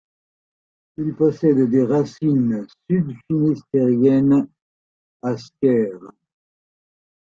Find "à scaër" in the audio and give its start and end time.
5.21-5.99